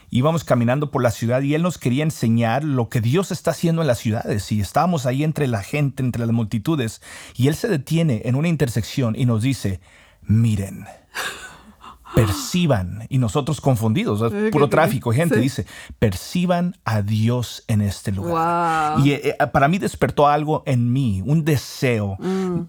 Íbamos 0.09 0.43
caminando 0.43 0.89
por 0.91 1.03
la 1.03 1.11
ciudad 1.11 1.41
y 1.41 1.53
él 1.55 1.61
nos 1.61 1.77
quería 1.77 2.03
enseñar 2.03 2.63
lo 2.63 2.89
que 2.89 3.01
Dios 3.01 3.31
está 3.31 3.51
haciendo 3.51 3.81
en 3.81 3.87
las 3.87 3.99
ciudades. 3.99 4.51
Y 4.51 4.59
estábamos 4.61 5.05
ahí 5.05 5.23
entre 5.23 5.47
la 5.47 5.61
gente, 5.63 6.01
entre 6.03 6.21
las 6.25 6.31
multitudes. 6.31 7.01
Y 7.35 7.47
él 7.47 7.55
se 7.55 7.67
detiene 7.67 8.21
en 8.25 8.35
una 8.35 8.47
intersección 8.47 9.15
y 9.17 9.25
nos 9.25 9.41
dice, 9.43 9.79
miren. 10.23 10.85
Perciban, 12.15 13.05
y 13.09 13.17
nosotros 13.17 13.59
confundidos, 13.59 14.31
puro 14.51 14.69
tráfico, 14.69 15.11
gente 15.11 15.35
sí. 15.35 15.41
dice, 15.41 15.65
perciban 15.99 16.75
a 16.85 17.01
Dios 17.01 17.63
en 17.67 17.81
este 17.81 18.13
lugar. 18.13 18.95
Wow. 18.95 19.05
Y 19.05 19.11
eh, 19.11 19.35
eh, 19.39 19.47
para 19.51 19.67
mí 19.67 19.77
despertó 19.77 20.27
algo 20.27 20.63
en 20.65 20.91
mí, 20.91 21.21
un 21.25 21.43
deseo. 21.43 22.17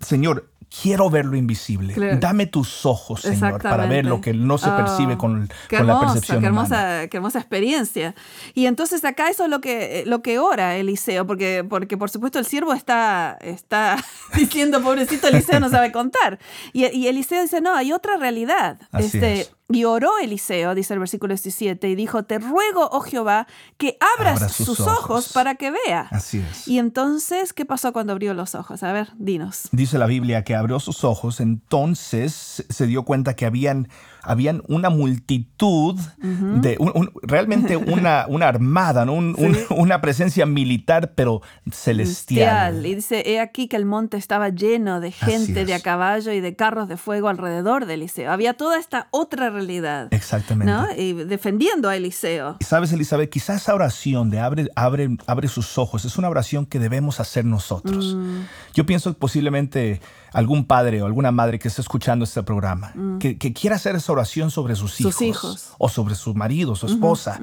Señor, 0.00 0.50
quiero 0.82 1.10
ver 1.10 1.24
lo 1.24 1.36
invisible. 1.36 1.94
Claro. 1.94 2.18
Dame 2.18 2.46
tus 2.46 2.84
ojos, 2.86 3.22
Señor, 3.22 3.62
para 3.62 3.86
ver 3.86 4.04
lo 4.04 4.20
que 4.20 4.34
no 4.34 4.58
se 4.58 4.70
percibe 4.70 5.16
con, 5.16 5.48
qué 5.68 5.78
con 5.78 5.86
la 5.86 5.94
hermosa, 5.94 6.12
percepción 6.12 6.40
qué 6.40 6.48
humana. 6.48 6.76
hermosa, 6.76 7.08
qué 7.08 7.16
hermosa 7.16 7.38
experiencia. 7.38 8.14
Y 8.54 8.66
entonces 8.66 9.04
acá 9.04 9.30
eso 9.30 9.44
es 9.44 9.50
lo 9.50 9.60
que, 9.60 10.04
lo 10.06 10.22
que 10.22 10.38
ora 10.38 10.76
Eliseo, 10.76 11.26
porque, 11.26 11.64
porque 11.68 11.96
por 11.96 12.10
supuesto 12.10 12.38
el 12.38 12.44
siervo 12.44 12.72
está, 12.74 13.38
está 13.40 13.96
diciendo, 14.34 14.82
pobrecito 14.82 15.28
Eliseo 15.28 15.60
no 15.60 15.68
sabe 15.70 15.92
contar. 15.92 16.38
Y, 16.72 16.86
y 16.86 17.08
Eliseo 17.08 17.42
dice, 17.42 17.60
no, 17.60 17.74
hay 17.74 17.92
otra 17.92 18.16
realidad. 18.16 18.78
Así 18.92 19.16
este, 19.16 19.40
es. 19.40 19.57
Y 19.70 19.84
oró 19.84 20.12
Eliseo, 20.22 20.74
dice 20.74 20.94
el 20.94 21.00
versículo 21.00 21.32
17, 21.34 21.90
y 21.90 21.94
dijo, 21.94 22.22
te 22.22 22.38
ruego, 22.38 22.88
oh 22.90 23.00
Jehová, 23.00 23.46
que 23.76 23.98
abras 24.16 24.36
Abra 24.36 24.48
sus, 24.48 24.64
sus 24.66 24.80
ojos. 24.80 24.98
ojos. 24.98 25.32
para 25.34 25.56
que 25.56 25.70
vea. 25.70 26.08
Así 26.10 26.38
es. 26.38 26.66
Y 26.66 26.78
entonces, 26.78 27.52
¿qué 27.52 27.66
pasó 27.66 27.92
cuando 27.92 28.12
abrió 28.14 28.32
los 28.32 28.54
ojos? 28.54 28.82
A 28.82 28.92
ver, 28.92 29.10
dinos. 29.18 29.68
Dice 29.72 29.98
la 29.98 30.06
Biblia 30.06 30.42
que 30.42 30.54
abrió 30.54 30.80
sus 30.80 31.04
ojos, 31.04 31.40
entonces 31.40 32.64
se 32.66 32.86
dio 32.86 33.02
cuenta 33.04 33.36
que 33.36 33.44
habían, 33.44 33.88
habían 34.22 34.62
una 34.68 34.88
multitud 34.88 36.00
de, 36.18 36.76
un- 36.80 36.92
un- 36.94 37.12
realmente 37.22 37.76
una, 37.76 38.24
una 38.26 38.48
armada, 38.48 39.04
¿no? 39.04 39.12
Un- 39.12 39.34
un- 39.36 39.56
una 39.78 40.00
presencia 40.00 40.46
militar, 40.46 41.12
pero 41.14 41.42
celestial. 41.70 42.86
Y 42.86 42.94
dice, 42.94 43.22
he 43.26 43.38
aquí 43.40 43.68
que 43.68 43.76
el 43.76 43.84
monte 43.84 44.16
estaba 44.16 44.48
lleno 44.48 45.00
de 45.00 45.12
gente 45.12 45.64
de 45.64 45.74
a 45.74 45.80
caballo 45.80 46.32
y 46.32 46.40
de 46.40 46.56
carros 46.56 46.88
de 46.88 46.96
fuego 46.96 47.28
alrededor 47.28 47.84
de 47.86 47.94
Eliseo. 47.94 48.32
Había 48.32 48.54
toda 48.54 48.78
esta 48.78 49.08
otra 49.10 49.50
realidad. 49.58 50.08
Exactamente. 50.12 50.72
¿no? 50.72 50.86
Y 50.96 51.12
defendiendo 51.12 51.88
a 51.88 51.96
Eliseo. 51.96 52.56
Y 52.60 52.64
sabes, 52.64 52.92
Elizabeth, 52.92 53.30
quizás 53.30 53.62
esa 53.62 53.74
oración 53.74 54.30
de 54.30 54.40
abre, 54.40 54.68
abre, 54.76 55.16
abre 55.26 55.48
sus 55.48 55.76
ojos 55.78 56.04
es 56.04 56.16
una 56.18 56.28
oración 56.28 56.66
que 56.66 56.78
debemos 56.78 57.20
hacer 57.20 57.44
nosotros. 57.44 58.14
Mm. 58.16 58.42
Yo 58.74 58.86
pienso 58.86 59.12
que 59.12 59.18
posiblemente 59.18 60.00
algún 60.32 60.66
padre 60.66 61.00
o 61.02 61.06
alguna 61.06 61.32
madre 61.32 61.58
que 61.58 61.68
esté 61.68 61.80
escuchando 61.80 62.24
este 62.24 62.42
programa, 62.42 62.92
que, 63.18 63.38
que 63.38 63.52
quiera 63.54 63.76
hacer 63.76 63.96
esa 63.96 64.12
oración 64.12 64.50
sobre 64.50 64.74
sus, 64.76 64.98
Mm. 65.00 65.02
Sus 65.02 65.22
hijos. 65.22 65.72
o 65.78 65.88
sobre 65.88 66.14
su 66.14 66.34
marido, 66.34 66.76
su 66.76 66.86
esposa, 66.86 67.40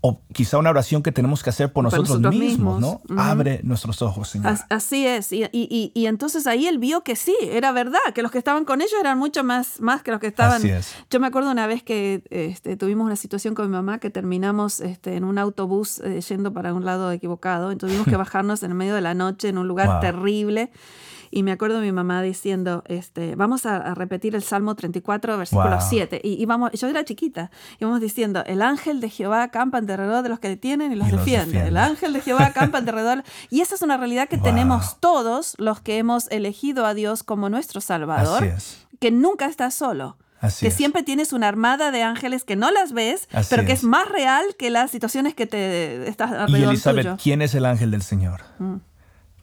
o 0.00 0.20
quizá 0.32 0.56
una 0.58 0.70
oración 0.70 1.02
que 1.02 1.12
tenemos 1.12 1.42
que 1.42 1.50
hacer 1.50 1.72
por 1.72 1.84
nosotros, 1.84 2.08
nosotros 2.08 2.34
mismos, 2.34 2.80
mismos. 2.80 3.00
¿no? 3.10 3.20
Abre 3.20 3.60
nuestros 3.64 4.00
ojos, 4.00 4.28
Señor. 4.30 4.52
As- 4.52 4.64
Así 4.70 5.06
es. 5.06 5.32
Y, 5.32 5.42
y- 5.44 5.68
y- 5.70 5.92
y 5.94 6.06
entonces 6.06 6.46
ahí 6.46 6.66
él 6.66 6.78
vio 6.78 7.02
que 7.02 7.16
sí, 7.16 7.34
era 7.42 7.72
verdad, 7.72 7.98
que 8.14 8.22
los 8.22 8.30
que 8.30 8.38
estaban 8.38 8.64
con 8.64 8.80
ellos 8.80 8.94
eran 8.98 9.18
mucho 9.18 9.42
más, 9.44 9.80
más 9.80 10.02
que 10.02 10.10
los 10.12 10.20
que 10.20 10.28
estaban. 10.28 10.56
Así 10.58 10.70
es. 10.70 10.94
Yo 11.10 11.20
me 11.20 11.26
acuerdo 11.26 11.49
una 11.50 11.66
vez 11.66 11.82
que 11.82 12.22
este, 12.30 12.76
tuvimos 12.76 13.04
una 13.06 13.16
situación 13.16 13.54
con 13.54 13.66
mi 13.66 13.72
mamá 13.72 13.98
que 13.98 14.10
terminamos 14.10 14.80
este, 14.80 15.16
en 15.16 15.24
un 15.24 15.38
autobús 15.38 16.00
eh, 16.00 16.20
yendo 16.20 16.52
para 16.52 16.72
un 16.74 16.84
lado 16.84 17.10
equivocado. 17.12 17.70
Entonces 17.70 17.96
tuvimos 17.96 18.10
que 18.10 18.16
bajarnos 18.24 18.62
en 18.62 18.70
el 18.70 18.76
medio 18.76 18.94
de 18.94 19.00
la 19.00 19.14
noche 19.14 19.48
en 19.48 19.58
un 19.58 19.68
lugar 19.68 19.88
Wow. 19.88 20.00
terrible. 20.00 20.70
Y 21.32 21.44
me 21.44 21.52
acuerdo 21.52 21.76
de 21.78 21.86
mi 21.86 21.92
mamá 21.92 22.22
diciendo, 22.22 22.82
este, 22.88 23.36
vamos 23.36 23.64
a, 23.64 23.76
a 23.76 23.94
repetir 23.94 24.34
el 24.34 24.42
Salmo 24.42 24.74
34, 24.74 25.38
versículo 25.38 25.70
Wow. 25.70 25.78
7. 25.88 26.20
Y, 26.24 26.42
y 26.42 26.44
vamos, 26.44 26.72
yo 26.72 26.88
era 26.88 27.04
chiquita, 27.04 27.52
íbamos 27.78 28.00
diciendo, 28.00 28.42
el 28.46 28.60
ángel 28.62 29.00
de 29.00 29.10
Jehová 29.10 29.44
acampa 29.44 29.78
alrededor 29.78 30.24
de 30.24 30.28
los 30.28 30.40
que 30.40 30.48
detienen 30.48 30.90
y 30.90 30.96
los, 30.96 31.06
Y 31.06 31.12
los 31.12 31.20
defiende. 31.24 31.68
El 31.68 31.76
ángel 31.76 32.14
de 32.14 32.20
Jehová 32.20 32.46
acampa 32.46 32.78
alrededor. 32.78 33.22
Y 33.48 33.60
esa 33.60 33.76
es 33.76 33.82
una 33.82 33.96
realidad 33.96 34.28
que 34.28 34.38
Wow. 34.38 34.44
tenemos 34.44 34.98
todos 34.98 35.54
los 35.58 35.80
que 35.80 35.98
hemos 35.98 36.28
elegido 36.32 36.84
a 36.84 36.94
Dios 36.94 37.22
como 37.22 37.48
nuestro 37.48 37.80
Salvador, 37.80 38.42
Así 38.42 38.52
es. 38.56 38.86
que 38.98 39.12
nunca 39.12 39.46
estás 39.46 39.72
solo. 39.72 40.16
Así 40.40 40.64
que 40.64 40.68
es. 40.68 40.74
siempre 40.74 41.02
tienes 41.02 41.32
una 41.32 41.48
armada 41.48 41.90
de 41.90 42.02
ángeles 42.02 42.44
que 42.44 42.56
no 42.56 42.70
las 42.70 42.92
ves, 42.92 43.28
Así 43.32 43.48
pero 43.50 43.66
que 43.66 43.72
es 43.72 43.80
es. 43.80 43.84
más 43.84 44.08
real 44.08 44.42
que 44.58 44.70
las 44.70 44.90
situaciones 44.90 45.34
que 45.34 45.46
te 45.46 46.08
estás 46.08 46.30
Y 46.30 46.34
alrededor 46.34 46.70
Elizabeth, 46.72 47.02
tuyo. 47.04 47.14
Mm. 47.14 47.18
¿quién 47.22 47.42
es 47.42 47.54
el 47.54 47.66
ángel 47.66 47.90
del 47.90 48.02
Señor? 48.02 48.40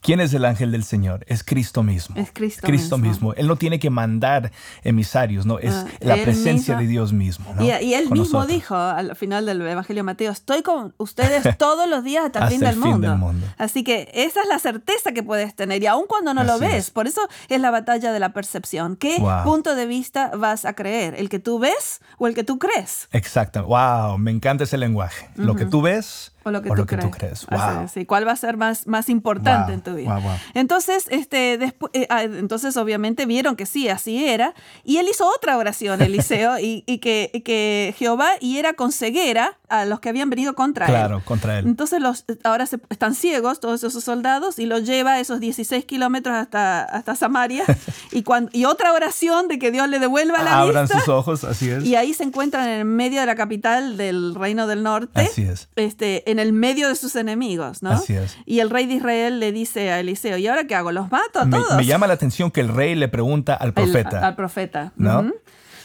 ¿Quién 0.08 0.22
es 0.22 0.34
el 0.34 0.46
ángel 0.46 0.72
del 0.72 0.86
Señor? 0.86 1.26
Es 1.28 1.44
Cristo 1.44 1.84
mismo. 1.84 2.16
Es 2.16 2.32
Cristo 2.32 2.98
mismo. 2.98 2.98
mismo. 2.98 3.34
Él 3.34 3.46
no 3.46 3.58
tiene 3.58 3.78
que 3.78 3.90
mandar 3.90 4.54
emisarios, 4.86 5.46
¿no? 5.46 5.60
Es 5.60 5.74
Ah, 5.74 5.86
la 6.00 6.16
presencia 6.16 6.76
mismo. 6.76 6.80
de 6.82 6.88
Dios 6.88 7.12
mismo. 7.12 7.54
¿no? 7.54 7.62
Y, 7.62 7.68
y 7.84 7.94
él 7.94 8.06
Con 8.08 8.18
mismo 8.18 8.40
nosotros. 8.40 8.48
dijo 8.48 8.76
al 8.76 9.18
final 9.18 9.46
del 9.46 9.62
Evangelio 9.62 10.00
de 10.00 10.06
Mateo, 10.06 10.32
estoy 10.32 10.62
con 10.64 10.94
ustedes 10.98 11.44
todos 11.58 11.90
los 11.90 12.06
días 12.06 12.24
hasta 12.26 12.40
el 12.40 12.44
Hasta 12.46 12.56
fin, 12.58 12.64
el 12.64 12.74
del, 12.74 12.82
fin 12.84 12.92
mundo. 12.94 13.10
del 13.10 13.18
mundo. 13.18 13.48
Así 13.58 13.84
que 13.84 14.10
esa 14.14 14.42
es 14.44 14.48
la 14.48 14.60
certeza 14.60 15.12
que 15.12 15.24
puedes 15.24 15.54
tener, 15.56 15.84
y 15.84 15.88
aun 15.88 16.06
cuando 16.08 16.34
no 16.34 16.46
lo 16.46 16.54
Así 16.54 16.62
ves, 16.62 16.74
es. 16.86 16.92
por 16.92 17.06
eso 17.08 17.28
es 17.50 17.60
la 17.60 17.70
batalla 17.72 18.14
de 18.14 18.20
la 18.22 18.30
percepción. 18.30 18.96
¿Qué 18.96 19.18
Wow. 19.20 19.44
punto 19.44 19.76
de 19.76 19.88
vista 19.88 20.32
vas 20.38 20.64
a 20.64 20.72
creer? 20.72 21.16
¿El 21.18 21.28
que 21.28 21.40
tú 21.40 21.60
ves 21.60 22.00
o 22.18 22.28
el 22.28 22.34
que 22.34 22.46
tú 22.46 22.60
crees? 22.60 23.10
Exacto. 23.12 23.66
Wow, 23.66 24.18
me 24.18 24.32
encanta 24.32 24.64
ese 24.64 24.78
lenguaje. 24.78 25.30
Lo 25.36 25.56
que 25.56 25.66
tú 25.66 25.82
ves 25.82 26.32
O 26.48 26.52
lo 26.52 26.62
que, 26.62 26.70
tú, 26.70 26.86
crees. 26.86 27.06
crees. 27.12 27.46
Así 27.50 27.76
Wow. 27.76 27.84
es, 27.86 27.92
sí. 27.92 28.06
¿Cuál 28.06 28.28
va 28.28 28.32
a 28.32 28.36
ser 28.36 28.58
más, 28.58 28.88
más 28.88 29.10
importante 29.10 29.66
Wow, 29.72 29.74
en 29.74 29.82
tu 29.82 29.96
vida? 29.96 30.14
wow, 30.14 30.22
wow. 30.22 30.32
Entonces, 30.54 31.06
este, 31.10 31.60
despu- 31.60 31.90
eh, 31.94 32.08
ah, 32.10 32.24
entonces, 32.24 32.76
obviamente 32.78 33.26
vieron 33.26 33.56
que 33.56 33.66
sí, 33.66 33.90
así 33.90 34.26
era. 34.28 34.54
Y 34.84 34.98
él 34.98 35.08
hizo 35.10 35.28
otra 35.30 35.58
oración, 35.58 36.02
Eliseo, 36.02 36.60
y, 36.60 36.84
y 36.88 37.00
que, 37.00 37.30
y 37.34 37.42
que 37.42 37.94
Jehová 37.98 38.30
hiera 38.40 38.74
con 38.74 38.92
ceguera 38.92 39.58
a 39.70 39.86
los 39.86 40.00
que 40.00 40.10
habían 40.10 40.30
venido 40.30 40.56
contra 40.56 40.86
él. 40.86 40.92
Claro, 40.92 41.22
contra 41.26 41.60
él. 41.60 41.68
Entonces 41.68 42.02
los, 42.02 42.26
ahora 42.44 42.66
se- 42.66 42.80
están 42.90 43.14
ciegos 43.16 43.60
todos 43.60 43.84
esos 43.84 44.04
soldados 44.04 44.60
y 44.60 44.66
los 44.66 44.86
lleva 44.86 45.20
esos 45.20 45.40
16 45.40 45.84
kilómetros 45.86 46.36
hasta, 46.36 46.84
hasta 46.84 47.16
Samaria. 47.16 47.64
y, 48.12 48.24
cuan- 48.24 48.50
y 48.54 48.66
otra 48.66 48.94
oración 48.94 49.48
de 49.48 49.60
que 49.60 49.72
Dios 49.72 49.90
le 49.90 50.00
devuelva 50.00 50.42
la 50.44 50.60
Abran 50.60 50.86
vista. 50.86 51.00
sus 51.00 51.10
ojos, 51.10 51.44
así 51.44 51.70
es. 51.70 51.84
Y 51.84 51.96
ahí 51.96 52.14
se 52.14 52.24
encuentran 52.24 52.68
en 52.70 52.80
el 52.80 52.86
medio 52.86 53.20
de 53.20 53.26
la 53.26 53.36
capital 53.36 53.98
del 53.98 54.36
reino 54.36 54.68
del 54.68 54.84
norte, 54.84 55.22
Así 55.22 55.44
es. 55.44 55.68
este, 55.76 56.30
en 56.32 56.37
el 56.40 56.54
medio 56.54 56.88
de 56.90 56.96
sus 56.96 57.16
enemigos, 57.16 57.82
¿no? 57.84 57.92
Así 57.92 58.14
es. 58.16 58.38
Y 58.46 58.60
el 58.60 58.70
rey 58.70 58.86
de 58.86 58.96
Israel 58.96 59.40
le 59.40 59.52
dice 59.52 59.92
a 59.92 60.00
Eliseo, 60.00 60.38
¿y 60.38 60.48
ahora 60.48 60.66
qué 60.66 60.76
hago? 60.76 60.92
¿Los 60.92 61.12
mato 61.12 61.40
a 61.40 61.46
Me, 61.46 61.58
todos? 61.58 61.76
me 61.78 61.86
llama 61.86 62.08
la 62.08 62.14
atención 62.14 62.52
que 62.52 62.62
el 62.62 62.70
rey 62.70 62.96
le 62.96 63.08
pregunta 63.08 63.54
al 63.54 63.70
El- 63.70 63.74
profeta. 63.74 64.26
al 64.28 64.36
profeta. 64.36 64.92
¿No? 64.96 65.20
Ujú. 65.22 65.36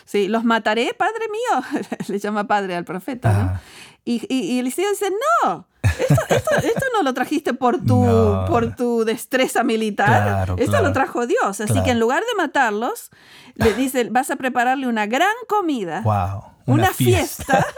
Sí, 0.05 0.29
los 0.29 0.45
mataré, 0.45 0.95
padre 0.95 1.25
mío. 1.31 1.87
le 2.09 2.19
llama 2.19 2.47
padre 2.47 2.77
al 2.77 2.85
profeta, 2.85 3.33
¿no? 3.33 3.39
Ajá. 3.41 3.61
Y, 4.05 4.21
y, 4.29 4.55
y 4.55 4.59
Eliseo 4.59 4.91
dice, 4.91 5.07
no, 5.45 5.69
esto, 5.85 6.15
esto- 6.29 6.57
esto 6.57 6.85
no 6.97 7.05
lo 7.05 7.15
trajiste 7.15 7.55
por 7.55 7.79
tu, 7.85 8.05
No. 8.05 8.45
por 8.49 8.75
tu 8.75 9.05
destreza 9.05 9.63
militar. 9.63 10.23
Claro, 10.25 10.57
esto 10.59 10.73
claro. 10.73 10.87
lo 10.89 10.93
trajo 10.93 11.27
Dios. 11.29 11.61
Así 11.61 11.67
Claro. 11.73 11.85
que 11.85 11.91
en 11.93 12.01
lugar 12.01 12.21
de 12.21 12.43
matarlos, 12.43 13.11
le 13.55 13.73
dice, 13.75 14.09
vas 14.11 14.31
a 14.33 14.37
prepararle 14.37 14.89
una 14.89 15.07
gran 15.07 15.29
comida, 15.49 16.01
wow. 16.03 16.43
una, 16.67 16.91
fiesta. 16.93 17.65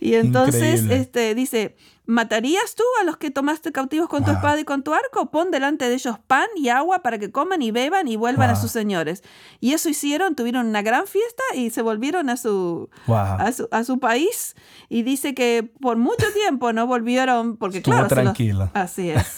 y 0.00 0.14
entonces 0.14 0.80
Increíble. 0.80 0.96
este, 0.96 1.34
dice, 1.34 1.76
¿matarías 2.06 2.74
tú 2.74 2.82
a 3.00 3.04
los 3.04 3.16
que 3.18 3.30
tomaste 3.30 3.70
cautivos 3.72 4.08
con 4.08 4.24
tu 4.24 4.30
espada 4.30 4.58
y 4.58 4.64
con 4.64 4.82
tu 4.82 4.94
arco? 4.94 5.30
Pon 5.30 5.50
delante 5.50 5.88
de 5.88 5.94
ellos 5.94 6.16
pan 6.26 6.46
y 6.56 6.68
agua 6.70 7.02
para 7.02 7.18
que 7.18 7.30
coman 7.30 7.60
y 7.62 7.70
beban 7.70 8.08
y 8.08 8.16
vuelvan 8.16 8.50
a 8.50 8.56
sus 8.56 8.70
señores. 8.70 9.22
Y 9.60 9.72
eso 9.74 9.88
hicieron, 9.88 10.34
tuvieron 10.34 10.66
una 10.66 10.80
gran 10.82 11.06
fiesta 11.06 11.42
y 11.54 11.70
se 11.70 11.82
volvieron 11.82 12.30
a 12.30 12.36
su, 12.36 12.88
Wow. 13.06 13.16
a 13.16 13.52
su, 13.52 13.68
a 13.70 13.84
su 13.84 13.98
país. 13.98 14.54
Y 14.88 15.02
dice 15.02 15.34
que 15.34 15.70
por 15.80 15.96
mucho 15.98 16.26
tiempo 16.34 16.72
no 16.72 16.86
volvieron, 16.86 17.56
porque 17.56 17.78
Estuvo 17.78 17.92
claro, 17.94 18.08
se 18.08 18.14
los- 18.14 18.24
tranquilo. 18.24 18.70
así 18.74 19.10
es. 19.10 19.36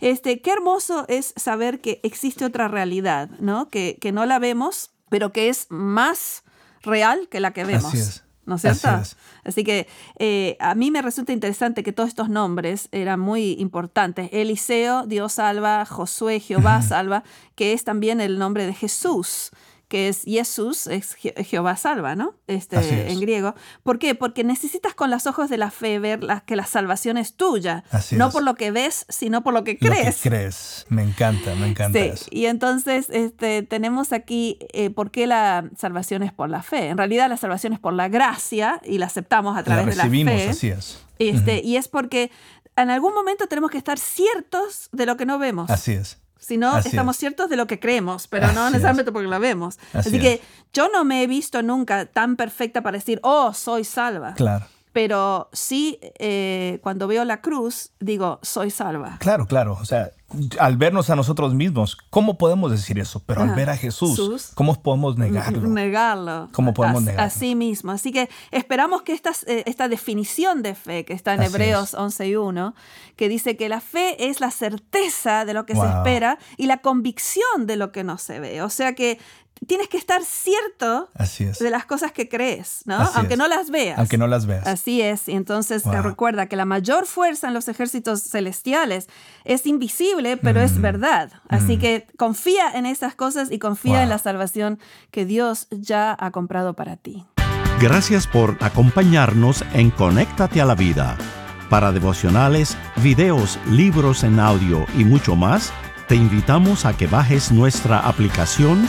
Este, 0.00 0.40
qué 0.40 0.50
hermoso 0.52 1.04
es 1.08 1.34
saber 1.36 1.80
que 1.80 2.00
existe 2.02 2.44
otra 2.44 2.66
realidad, 2.68 3.30
¿no? 3.38 3.68
Que, 3.68 3.96
que 4.00 4.10
no 4.12 4.26
la 4.26 4.38
vemos, 4.38 4.90
pero 5.08 5.32
que 5.32 5.48
es 5.48 5.66
más 5.70 6.42
real 6.82 7.28
que 7.28 7.40
la 7.40 7.52
que 7.52 7.64
vemos. 7.64 7.84
Así 7.86 7.98
es. 7.98 8.24
¿No 8.44 8.54
es 8.54 8.62
cierto? 8.62 8.88
Así 8.88 9.12
es. 9.12 9.16
Así 9.48 9.64
que 9.64 9.88
eh, 10.18 10.56
a 10.60 10.74
mí 10.74 10.90
me 10.90 11.02
resulta 11.02 11.32
interesante 11.32 11.82
que 11.82 11.92
todos 11.92 12.08
estos 12.08 12.28
nombres 12.28 12.88
eran 12.92 13.18
muy 13.18 13.52
importantes. 13.58 14.28
Eliseo, 14.32 15.06
Dios 15.06 15.32
salva, 15.32 15.84
Josué, 15.84 16.38
Jehová 16.38 16.82
salva, 16.82 17.24
que 17.54 17.72
es 17.72 17.82
también 17.84 18.20
el 18.20 18.38
nombre 18.38 18.66
de 18.66 18.74
Jesús, 18.74 19.50
que 19.88 20.08
es 20.08 20.22
Jesús, 20.24 20.86
es 20.86 21.16
Je- 21.16 21.44
Jehová 21.44 21.76
salva, 21.76 22.14
¿no? 22.14 22.34
Este, 22.46 23.10
en 23.10 23.20
griego. 23.20 23.54
¿Por 23.82 23.98
qué? 23.98 24.14
Porque 24.14 24.44
necesitas 24.44 24.94
con 24.94 25.10
los 25.10 25.26
ojos 25.26 25.48
de 25.50 25.56
la 25.56 25.70
fe 25.70 25.98
ver 25.98 26.22
la- 26.22 26.40
que 26.42 26.56
la 26.56 26.66
salvación 26.66 27.16
es 27.16 27.34
tuya. 27.34 27.84
Así 27.90 28.16
no 28.16 28.26
es. 28.28 28.32
por 28.32 28.42
lo 28.42 28.54
que 28.54 28.70
ves, 28.70 29.06
sino 29.08 29.42
por 29.42 29.54
lo 29.54 29.64
que 29.64 29.78
Lo 29.80 29.90
crees. 29.90 30.20
que 30.22 30.28
crees. 30.28 30.86
Me 30.90 31.02
encanta, 31.02 31.54
me 31.54 31.66
encanta 31.68 31.98
Sí, 31.98 32.04
eso. 32.06 32.26
y 32.30 32.46
entonces 32.46 33.06
este, 33.10 33.62
tenemos 33.62 34.12
aquí 34.12 34.58
eh, 34.72 34.90
por 34.90 35.10
qué 35.10 35.26
la 35.26 35.64
salvación 35.76 36.22
es 36.22 36.32
por 36.32 36.50
la 36.50 36.62
fe. 36.62 36.88
En 36.88 36.98
realidad 36.98 37.28
la 37.28 37.36
salvación 37.38 37.72
es 37.72 37.78
por 37.78 37.92
la 37.94 38.08
gracia 38.08 38.80
y 38.84 38.98
la 38.98 39.06
aceptamos 39.06 39.54
a 39.54 39.60
La 39.60 39.64
través 39.64 39.86
de 39.86 39.96
la 39.96 40.02
recibimos, 40.04 40.34
fe. 40.34 40.48
así 40.50 40.68
es. 40.68 40.98
Este, 41.18 41.62
Y 41.64 41.76
es 41.76 41.88
porque 41.88 42.30
en 42.76 42.90
algún 42.90 43.12
momento 43.14 43.46
tenemos 43.48 43.70
que 43.70 43.78
estar 43.78 43.98
ciertos 43.98 44.88
de 44.92 45.06
lo 45.06 45.16
que 45.16 45.26
no 45.26 45.38
vemos. 45.38 45.70
Así 45.70 45.92
es. 45.92 46.18
Si 46.38 46.56
no, 46.56 46.70
Así 46.72 46.88
estamos 46.88 47.16
es. 47.16 47.20
ciertos 47.20 47.50
de 47.50 47.56
lo 47.56 47.66
que 47.66 47.78
creemos, 47.80 48.26
pero 48.28 48.46
no 48.52 48.62
Así 48.64 48.72
necesariamente 48.72 49.12
porque 49.12 49.28
lo 49.28 49.38
vemos. 49.40 49.78
Así, 49.92 50.08
Así 50.10 50.20
que 50.20 50.34
es. 50.34 50.40
yo 50.72 50.88
no 50.92 51.04
me 51.04 51.22
he 51.22 51.26
visto 51.26 51.62
nunca 51.62 52.06
tan 52.06 52.36
perfecta 52.36 52.82
para 52.82 52.96
decir, 52.98 53.18
oh, 53.22 53.52
soy 53.52 53.84
salva. 53.84 54.34
Claro. 54.34 54.66
Pero 54.92 55.48
sí, 55.52 55.98
eh, 56.18 56.78
cuando 56.82 57.06
veo 57.06 57.24
la 57.24 57.40
cruz, 57.40 57.92
digo, 58.00 58.38
soy 58.42 58.70
salva. 58.70 59.16
Claro, 59.20 59.46
claro. 59.46 59.78
O 59.80 59.84
sea, 59.84 60.10
al 60.58 60.76
vernos 60.76 61.08
a 61.08 61.16
nosotros 61.16 61.54
mismos, 61.54 61.96
¿cómo 62.10 62.36
podemos 62.36 62.70
decir 62.70 62.98
eso? 62.98 63.22
Pero 63.24 63.42
al 63.42 63.54
ver 63.54 63.70
a 63.70 63.76
Jesús. 63.76 64.52
¿cómo 64.54 64.74
podemos 64.82 65.16
negarlo? 65.16 65.66
Negarlo. 65.68 66.48
¿Cómo 66.52 66.74
podemos 66.74 67.02
negarlo? 67.02 67.26
Así 67.26 67.54
mismo. 67.54 67.92
Así 67.92 68.12
que 68.12 68.28
esperamos 68.50 69.02
que 69.02 69.12
esta, 69.14 69.30
eh, 69.46 69.62
esta 69.66 69.88
definición 69.88 70.62
de 70.62 70.74
fe 70.74 71.04
que 71.04 71.14
está 71.14 71.34
en 71.34 71.40
Así 71.40 71.54
Hebreos 71.54 71.94
es. 71.94 71.98
11.1, 71.98 72.74
que 73.16 73.28
dice 73.28 73.56
que 73.56 73.68
la 73.68 73.80
fe 73.80 74.28
es 74.28 74.40
la 74.40 74.50
certeza 74.50 75.44
de 75.44 75.54
lo 75.54 75.64
que 75.64 75.74
se 75.74 75.80
Wow. 75.80 75.88
espera 75.98 76.38
y 76.56 76.66
la 76.66 76.78
convicción 76.78 77.66
de 77.66 77.76
lo 77.76 77.90
que 77.92 78.04
no 78.04 78.18
se 78.18 78.38
ve. 78.40 78.62
O 78.62 78.70
sea 78.70 78.94
que 78.94 79.18
tienes 79.66 79.88
que 79.88 79.96
estar 79.96 80.22
cierto 80.24 81.10
Así 81.14 81.44
es. 81.44 81.58
de 81.58 81.70
las 81.70 81.84
cosas 81.84 82.12
que 82.12 82.28
crees, 82.28 82.82
¿no? 82.86 82.96
Así 82.98 83.12
Aunque 83.16 83.34
es. 83.34 83.38
no 83.38 83.48
las 83.48 83.70
veas. 83.70 83.98
Aunque 83.98 84.18
no 84.18 84.26
las 84.26 84.46
veas. 84.46 84.66
Así 84.66 85.02
es, 85.02 85.28
y 85.28 85.32
entonces 85.32 85.84
Wow. 85.84 86.02
recuerda 86.02 86.46
que 86.46 86.56
la 86.56 86.64
mayor 86.64 87.06
fuerza 87.06 87.48
en 87.48 87.54
los 87.54 87.68
ejércitos 87.68 88.22
celestiales 88.22 89.08
es 89.44 89.66
invisible, 89.66 90.36
pero 90.36 90.60
Mm. 90.60 90.64
es 90.64 90.80
verdad. 90.80 91.30
Así 91.48 91.78
que 91.78 92.06
confía 92.16 92.70
en 92.74 92.86
esas 92.86 93.14
cosas 93.14 93.50
y 93.50 93.58
confía 93.58 94.02
en 94.02 94.08
la 94.08 94.18
salvación 94.18 94.78
que 95.10 95.24
Dios 95.24 95.66
ya 95.70 96.16
ha 96.18 96.30
comprado 96.30 96.74
para 96.74 96.96
ti. 96.96 97.26
Gracias 97.80 98.26
por 98.26 98.56
acompañarnos 98.60 99.64
en 99.72 99.90
Conéctate 99.90 100.60
a 100.60 100.64
la 100.64 100.74
Vida. 100.74 101.16
Para 101.70 101.92
devocionales, 101.92 102.76
videos, 102.96 103.58
libros 103.70 104.24
en 104.24 104.40
audio 104.40 104.86
y 104.96 105.04
mucho 105.04 105.36
más, 105.36 105.72
te 106.08 106.16
invitamos 106.16 106.86
a 106.86 106.96
que 106.96 107.06
bajes 107.06 107.52
nuestra 107.52 107.98
aplicación 108.00 108.88